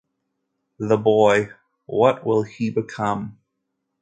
[0.79, 1.51] The boy—
[1.85, 3.37] what will he become?